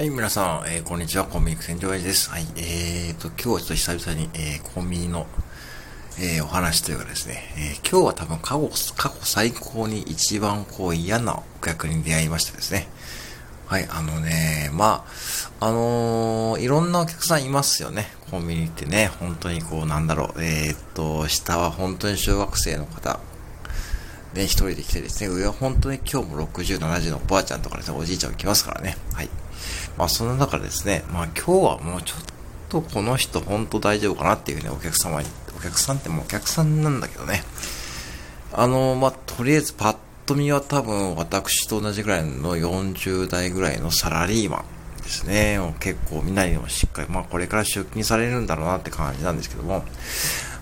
[0.00, 2.30] はい、皆さん、えー、こんにちは、コンビニ船長親父です。
[2.30, 5.26] はい、えーと、今日はちょっと久々に、えー、コンビニの、
[6.18, 12.88] えー、お話というかですね、えー、今日は多分過去、過去最高に一番こう嫌なお客に出会いましてですね。
[13.66, 15.04] はい、あのね、ま
[15.60, 18.06] あ、あのー、いろんなお客さんいますよね。
[18.30, 23.20] コンビニってね、本当にこう、なんだろう、えー、っと、下は本当に小学生の方、
[24.32, 28.96] ね、一人で来てですね、上は本当に今日も60、70のおばあちゃんとかですね、おじいちゃん来ますからね。
[29.12, 29.28] はい。
[29.96, 32.20] まあ、その中でですね、まあ、今日はもうちょっ
[32.68, 37.42] とこの人本当大丈夫かなっていうね、お客様に、お客さんってもうお客さんなんだけどね。
[38.52, 44.64] あの、まあ、とりあえずパッと見は多分私と同じぐらいの40代ぐらいのサラリーマ
[44.98, 45.58] ンですね。
[45.80, 49.84] 結構みんなにもしっかり、まあこれから出勤されるんだろうなって感じなんですけども、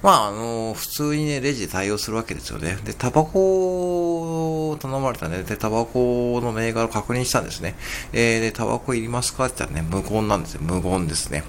[0.03, 2.79] まあ、あの、普通にね、レジで対応するわけですよね。
[2.85, 5.43] で、タバコを頼まれたね。
[5.43, 7.75] で、タバコの銘柄を確認したんですね。
[8.13, 10.61] えー、で、タバコいりますかって言ったらね、無言なんですよ。
[10.63, 11.43] 無言ですね。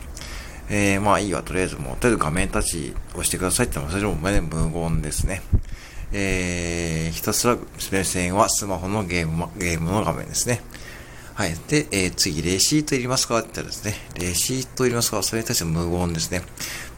[0.71, 5.41] えー、まあいいわ、とりあえずもう、とりあえず画面タッチ押してくださいって言ったら、それもね、無言ですね。
[6.11, 7.55] えー、ひたすら
[7.91, 10.61] 目線はスマホのゲーム、ゲームの画面ですね。
[11.39, 11.55] はい。
[11.69, 16.41] で、えー、次、レシートいりますかって言ったらですね、レシートいりますかそれに対して無言ですね。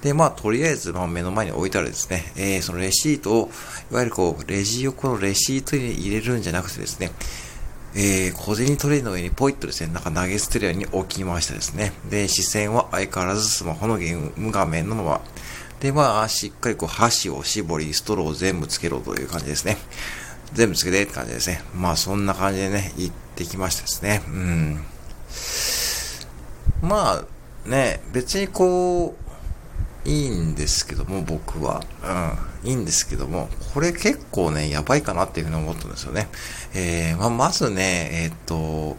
[0.01, 3.51] で、まあ、とりあえず、まあ、目の前に置いたらですね、えー、そのレシートを、
[3.91, 7.11] いわゆるこう、レジ横のレシートに入れるんじゃなくてですね、
[7.93, 11.93] えー、小銭トレイの上にポイッとですね、なんか投げ捨てるように置きましたですね。
[12.09, 15.21] で、視線は相変わらずスマホのゲーム画面のまま。
[15.81, 19.77] で、まあ、しっかりこう、箸を絞り、ストローを全部つけろという感じですね。
[20.53, 21.61] 全部つけてって感じですね。
[21.75, 24.21] まあ、そんな感じでね、行ってきましたですね。
[24.27, 24.29] う
[26.85, 26.87] ん。
[26.87, 27.23] ま
[27.65, 29.15] あ、ね、別にこ
[30.05, 31.83] う、いいんですけども、僕は。
[32.63, 32.69] うん。
[32.71, 36.27] いいんですけども、これ結構ね、やばいかなっていうふうに思ったんですよね。
[36.75, 38.97] えー、まあ、まずね、えー、っと、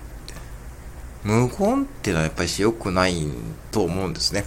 [1.22, 3.14] 無言っていうのはやっぱり良くない
[3.70, 4.44] と思うんですね。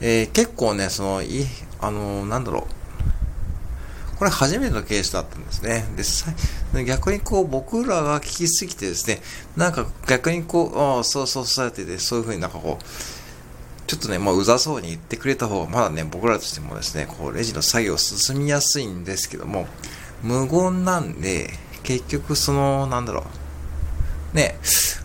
[0.00, 1.46] えー、結構ね、その、い、
[1.80, 2.85] あのなんだろう。
[4.18, 5.84] これ初めてのケースだったんですね。
[6.72, 9.20] で、逆にこう僕らが聞きすぎてですね、
[9.56, 12.84] なんか逆にこう、ああ、そうそうそうやってて、そういうふうになんかこう、
[13.86, 19.68] ちょっとね、まあ、うざそうに言ってくれた方が、まだね、僕らとしてもですね、こう、レジの作業進みやすいんですけども、
[20.22, 21.50] 無言なんで、
[21.84, 23.24] 結局、その、なんだろ
[24.32, 24.58] う、ね、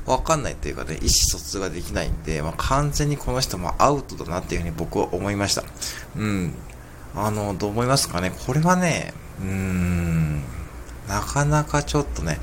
[0.08, 5.64] わかんないというかね、意思疎通ができないんで、まあ、完全にこの人もアウトだなっていうふうに僕は思いました。
[6.18, 6.54] うん。
[7.16, 10.42] あの、どう思いますかね、これはね、うーん、
[11.08, 12.40] なかなかちょっとね、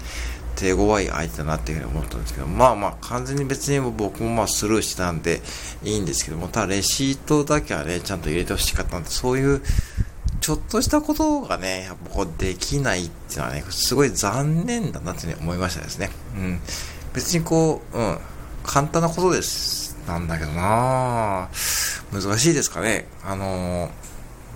[0.56, 5.40] 手強い相手だなっていうふうに思ったんですけど、まあまあ完全に別に僕もまあスルーしたんで
[5.84, 9.62] いいんですけども、ただレシートだけはね、ちゃんと入れてほしかったんで、そういう
[10.40, 16.10] ちょっとしたことがね、やっぱこうできないっていうのはね、すごい残念だなって、ね、思いましたですね。
[16.36, 16.60] うん。
[17.14, 18.18] 別にこう、うん、
[18.64, 19.96] 簡単なことです。
[20.06, 21.48] なんだけどな
[22.10, 23.06] 難しいですかね。
[23.22, 23.90] あのー、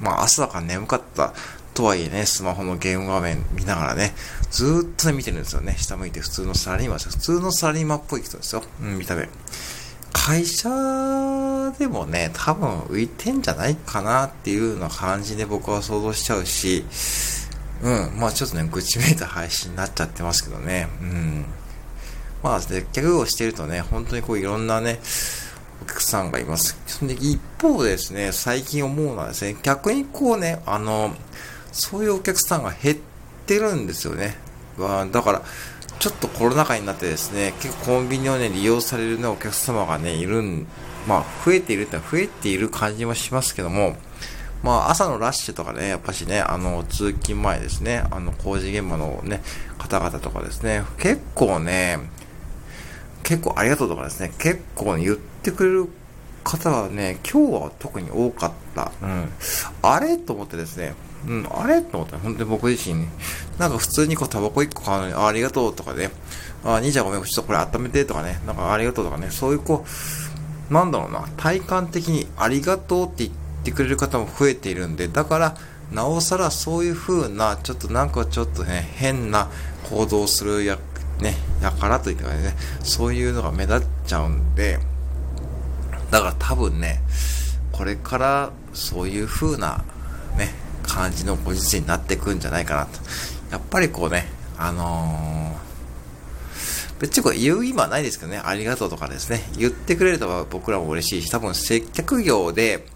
[0.02, 1.32] まあ朝だから眠かった
[1.74, 4.12] とはいえね、スマホのゲーム画面見ながらね、
[4.50, 5.76] ずーっとね、見てるんですよね。
[5.78, 7.10] 下向いて普通のサラリーマンです。
[7.10, 8.62] 普通のサラリーマンっぽい人ですよ。
[8.82, 9.28] うん、見た目。
[10.12, 10.68] 会社
[11.78, 16.84] でもね、多分浮いてんじゃないかなっていうような感じで僕は想像しちゃうし、
[17.82, 21.44] うん、まあちょっとね、愚痴めいた配信になっちゃってますけどね、うん。
[22.42, 25.00] まあ、接客をしてるとね、本当にこういろんなね、
[25.84, 26.76] 客さんがいます。
[27.06, 31.14] で、一方ですね、最近思うのはですね、逆にこうね、あの、
[31.72, 32.96] そういうお客さんが減っ
[33.46, 34.36] てるんですよね。
[34.78, 35.42] だから、
[35.98, 40.66] ちょっとコロナ禍になってですね、結構コンビニをね、利用されるね、お客様がね、いるん、
[41.06, 43.96] まあ、増えているって増えている感じもしますけども、
[44.62, 49.42] まあ、朝のラッシュとかね、やっぱしね、あの、通勤前ですね、あの、工事現場のね、
[49.78, 51.98] 方々とかですね、結構ね、
[53.22, 55.88] 結構ありがとうとかですね、結構、ね、言ってくれる
[56.44, 58.92] 方はね、今日は特に多かった。
[59.02, 59.28] うん。
[59.82, 60.18] あれ？
[60.18, 60.94] と思ってですね、
[61.26, 61.82] うん、あれ？
[61.82, 63.06] と思った本当に僕自身、
[63.58, 66.10] なんか普通にこうタバコ1個買うのに、あありがとうとかね、
[66.64, 69.84] あ、兄ちゃんごめん、ちょっとこれ温めてとかね、なんかありがとうとかね、そういうこ
[70.70, 73.30] う、なんだろうな、体感的にありがとうって言っ
[73.64, 75.56] てくれる方も増えているんで、だから、
[75.92, 79.48] なおさらそういう風な、ちょっとなんかちょっとね、変な
[79.90, 80.78] 行動するや、
[81.20, 84.78] ね、やからというかね、そういうのが目立っちゃうんで、
[86.12, 87.00] だから多分ね、
[87.72, 89.82] これからそういう風な
[90.36, 90.50] ね、
[90.82, 92.98] 感じのご時世になっていくんじゃないかなと。
[93.50, 94.26] やっぱりこうね、
[94.58, 102.86] あのー、別にこれ言う今はないですけどね、ありがとうとかですね、言ってくれると僕らも嬉しいし、多分接客業で、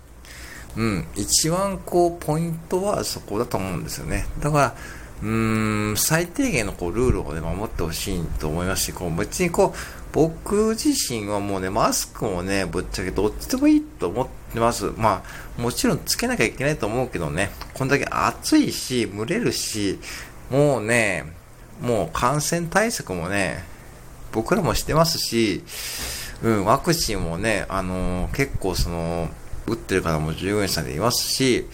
[0.76, 4.26] うん、一番こう、ポイントはそこだと思うんですよね。
[4.40, 4.74] だから、
[5.22, 9.78] うーん、最低限のこうルールをね、守ってほしいと思いますし、こう別にこう、
[10.12, 14.92] 僕自身はもうね、マスクもね、ぶっちゃけどっちでもいいと思ってます。
[14.96, 15.22] ま
[15.58, 19.98] あ、もちろんつけなきゃいけないと思うけどね、こんだけ暑いし、蒸れるし、
[20.50, 21.24] もうね、
[21.80, 23.64] もう感染対策もね、
[24.32, 25.62] 僕らもしてますし、
[26.42, 29.28] うん、ワクチンもね、あのー、結構その、
[29.66, 31.66] 打ってる方も従業員さんでいますし、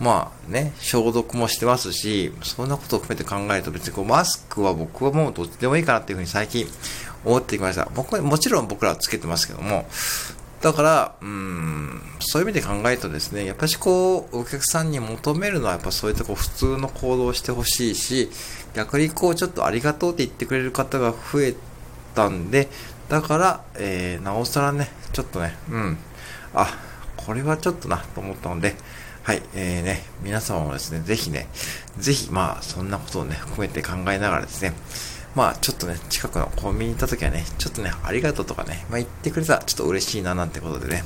[0.00, 6.66] まあね、消毒もしてますし、そんなことを含めて考えると別にこうマスクは僕はもうどっちでもいいかなっていうふうに最近
[7.24, 7.88] 思ってきました。
[7.94, 9.86] 僕もちろん僕らはつけてますけども、
[10.60, 18.30] だから、うん、そういう意味で考えるとですね、やっぱしこう、お客さんに求めるのはやっぱそういったこう普通の行動をしてほしいし、
[18.74, 21.54] 逆にこうちょっとありがとうって言ってくれる方が増え
[22.14, 22.68] たんで、
[23.08, 25.98] だから、えー、なおさらね、ちょっとね、うん、
[26.54, 26.78] あ、
[27.26, 28.74] これはちょっとなと思ったので、
[29.22, 31.46] はい、えーね、皆様もですね、ぜひね、
[31.98, 34.72] ぜひ、まあ、そんなことをね、含めて考えながらですね、
[35.34, 41.04] まあ、ちょっとね、近くのコンビニ行った時はね、ちょっとね、ありがとうとかね、まあ、言ってくれたらちょっと嬉しいななんてことでね、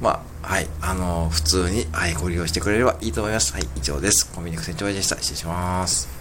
[0.00, 3.52] まあ、はい、あのー、普通に、はい、ご利用してくれればいいと思います。
[3.52, 4.32] はい、以上です。
[4.32, 5.16] コンビニク船長でした。
[5.16, 6.17] 失礼します。